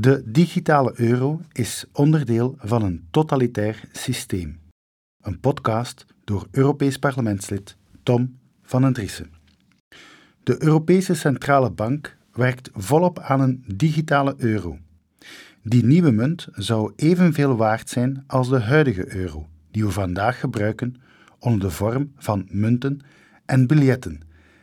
[0.00, 4.60] De digitale euro is onderdeel van een totalitair systeem.
[5.22, 9.30] Een podcast door Europees parlementslid Tom van den Driessen.
[10.42, 14.78] De Europese Centrale Bank werkt volop aan een digitale euro.
[15.62, 20.94] Die nieuwe munt zou evenveel waard zijn als de huidige euro, die we vandaag gebruiken
[21.38, 23.00] onder de vorm van munten
[23.46, 24.20] en biljetten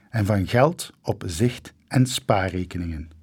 [0.09, 3.16] en van geld op zicht- en spaarrekeningen.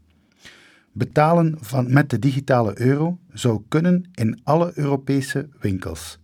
[0.96, 6.18] Betalen van, met de digitale euro zou kunnen in alle Europese winkels,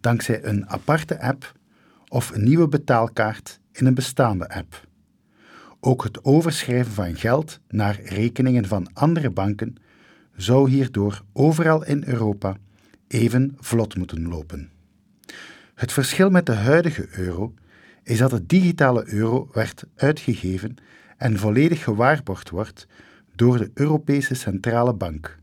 [0.00, 1.52] dankzij een aparte app
[2.08, 4.86] of een nieuwe betaalkaart in een bestaande app.
[5.80, 9.74] Ook het overschrijven van geld naar rekeningen van andere banken
[10.36, 12.56] zou hierdoor overal in Europa
[13.08, 14.70] even vlot moeten lopen.
[15.74, 17.54] Het verschil met de huidige euro
[18.02, 20.74] is dat de digitale euro werd uitgegeven
[21.16, 22.86] en volledig gewaarborgd wordt
[23.38, 25.38] door de Europese Centrale Bank.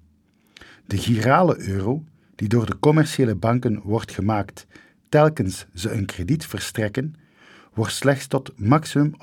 [0.86, 2.03] De girale euro,
[2.36, 4.67] die door de commerciële banken wordt gemaakt
[5.09, 7.14] telkens ze een krediet verstrekken,
[7.73, 9.14] wordt slechts tot maximum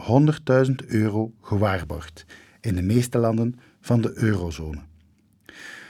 [0.66, 2.24] 100.000 euro gewaarborgd
[2.61, 4.80] in de meeste landen van de eurozone.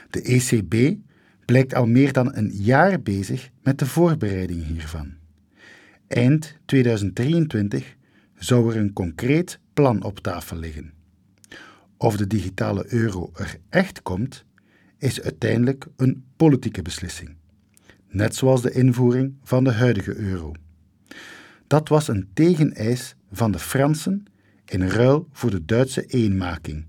[0.09, 0.97] De ECB
[1.45, 5.13] blijkt al meer dan een jaar bezig met de voorbereiding hiervan.
[6.07, 7.95] Eind 2023
[8.37, 11.02] zou er een concreet plan op tafel liggen.
[12.03, 14.45] Of de digitale euro er echt komt,
[14.97, 17.35] is uiteindelijk een politieke beslissing,
[18.07, 20.51] net zoals de invoering van de huidige euro.
[21.67, 24.25] Dat was een tegeneis van de Fransen
[24.65, 26.85] in ruil voor de Duitse eenmaking,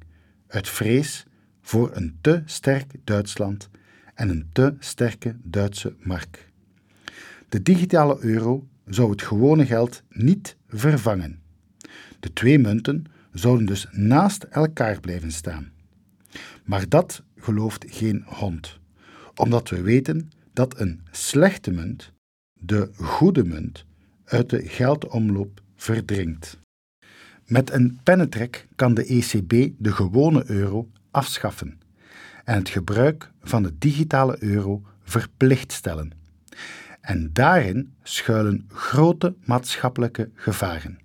[0.47, 1.27] uit vrees
[1.61, 3.69] voor een te sterk Duitsland
[4.15, 6.49] en een te sterke Duitse mark.
[7.49, 11.41] De digitale euro zou het gewone geld niet vervangen.
[12.21, 13.05] De twee munten
[13.35, 15.73] zouden dus naast elkaar blijven staan.
[16.65, 18.79] Maar dat gelooft geen hond,
[19.35, 22.13] omdat we weten dat een slechte munt,
[22.53, 23.85] de goede munt,
[24.25, 26.59] uit de geldomloop verdringt.
[27.47, 31.79] Met een pennetrek kan de ECB de gewone euro afschaffen
[32.45, 36.11] en het gebruik van de digitale euro verplicht stellen.
[37.01, 40.99] En daarin schuilen grote maatschappelijke gevaren.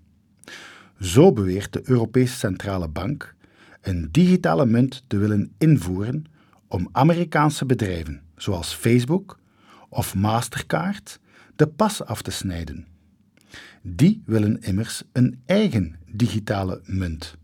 [0.99, 3.35] Zo beweert de Europese Centrale Bank
[3.81, 6.25] een digitale munt te willen invoeren
[6.67, 9.39] om Amerikaanse bedrijven zoals Facebook
[9.89, 11.19] of Mastercard
[11.55, 12.87] de pas af te snijden.
[13.81, 17.35] Die willen immers een eigen digitale munt.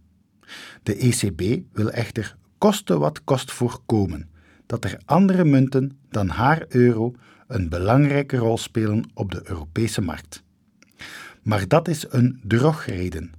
[0.83, 4.29] De ECB wil echter koste wat kost voorkomen
[4.65, 7.15] dat er andere munten dan haar euro
[7.47, 10.43] een belangrijke rol spelen op de Europese markt.
[11.41, 13.31] Maar dat is een drogreden,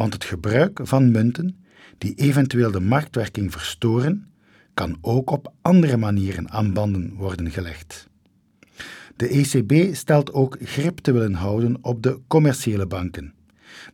[0.00, 1.64] want het gebruik van munten
[1.98, 4.32] die eventueel de marktwerking verstoren,
[4.74, 8.08] kan ook op andere manieren aan banden worden gelegd.
[9.16, 13.34] De ECB stelt ook grip te willen houden op de commerciële banken,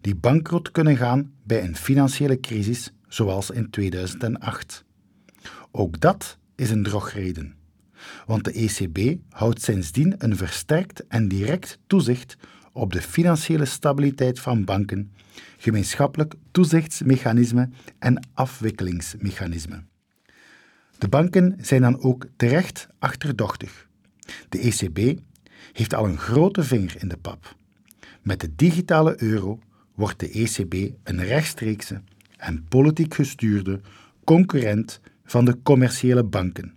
[0.01, 4.85] die bankroet kunnen gaan bij een financiële crisis zoals in 2008.
[5.71, 7.55] Ook dat is een drogreden,
[8.27, 12.37] want de ECB houdt sindsdien een versterkt en direct toezicht
[12.77, 15.13] op de financiële stabiliteit van banken,
[15.57, 19.83] gemeenschappelijk toezichtsmechanisme en afwikkelingsmechanisme.
[20.99, 23.89] De banken zijn dan ook terecht achterdochtig.
[24.49, 25.19] De ECB
[25.73, 27.57] heeft al een grote vinger in de pap.
[28.23, 29.59] Met de digitale euro
[29.95, 32.03] wordt de ECB een rechtstreekse
[32.37, 33.81] en politiek gestuurde
[34.25, 36.75] concurrent van de commerciële banken.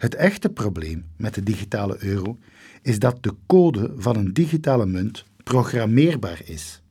[0.00, 2.38] Het echte probleem met de digitale euro
[2.82, 6.82] is dat de code van een digitale munt programmeerbaar is.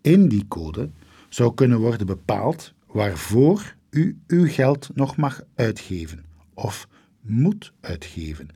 [0.00, 0.90] In die code
[1.28, 6.24] zou kunnen worden bepaald waarvoor u uw geld nog mag uitgeven
[6.54, 6.88] of
[7.20, 8.48] moet uitgeven.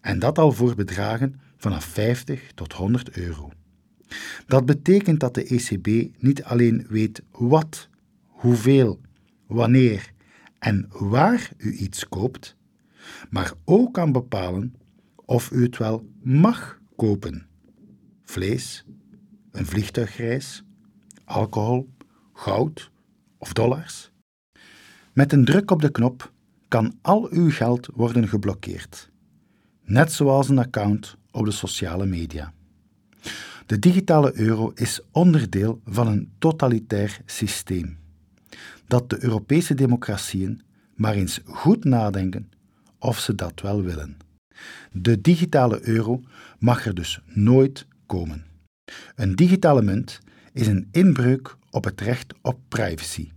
[0.00, 3.50] En dat al voor bedragen vanaf 50 tot 100 euro.
[4.46, 7.88] Dat betekent dat de ECB niet alleen weet wat,
[8.26, 9.00] hoeveel,
[9.46, 10.12] wanneer
[10.58, 12.56] en waar u iets koopt,
[13.30, 14.74] maar ook kan bepalen
[15.24, 17.46] of u het wel mag kopen.
[18.24, 18.84] Vlees,
[19.50, 20.64] een vliegtuigreis,
[21.24, 21.88] alcohol,
[22.32, 22.90] goud
[23.38, 24.10] of dollars.
[25.12, 26.32] Met een druk op de knop
[26.68, 29.10] kan al uw geld worden geblokkeerd,
[29.84, 32.52] net zoals een account op de sociale media.
[33.66, 37.98] De digitale euro is onderdeel van een totalitair systeem.
[38.86, 40.62] Dat de Europese democratieën
[40.94, 42.50] maar eens goed nadenken
[42.98, 44.16] of ze dat wel willen.
[44.92, 46.22] De digitale euro
[46.58, 48.44] mag er dus nooit komen.
[49.14, 50.20] Een digitale munt
[50.52, 53.30] is een inbreuk op het recht op privacy.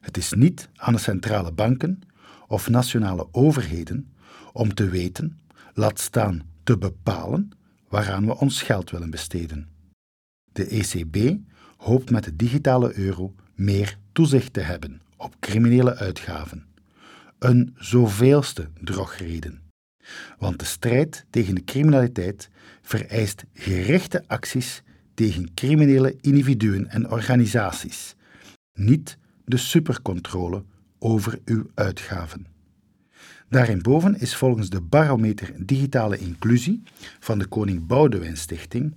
[0.00, 2.00] Het is niet aan de centrale banken
[2.46, 4.12] of nationale overheden
[4.52, 5.38] om te weten,
[5.74, 7.50] laat staan te bepalen,
[7.88, 9.68] waaraan we ons geld willen besteden.
[10.52, 11.36] De ECB
[11.76, 16.66] hoopt met de digitale euro meer toezicht te hebben op criminele uitgaven.
[17.46, 19.60] Een zoveelste drogreden.
[20.38, 22.50] Want de strijd tegen de criminaliteit
[22.82, 24.82] vereist gerichte acties
[25.14, 28.14] tegen criminele individuen en organisaties,
[28.72, 30.64] niet de supercontrole
[30.98, 32.46] over uw uitgaven.
[33.48, 36.82] Daarinboven is volgens de barometer Digitale Inclusie
[37.18, 38.94] van de Koning Boudewijn Stichting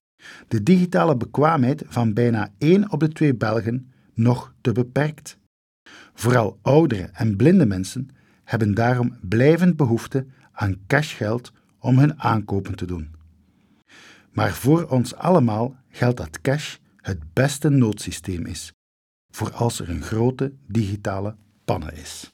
[0.47, 5.37] de digitale bekwaamheid van bijna 1 op de 2 Belgen nog te beperkt.
[6.13, 8.09] Vooral oudere en blinde mensen
[8.49, 13.15] hebben daarom blijvend behoefte aan cashgeld om hun aankopen te doen.
[14.31, 18.73] Maar voor ons allemaal geldt dat cash het beste noodsysteem is,
[19.31, 21.35] voor als er een grote digitale
[21.65, 22.27] panne is.